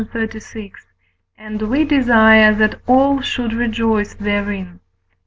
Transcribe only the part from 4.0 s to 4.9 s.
therein (IV.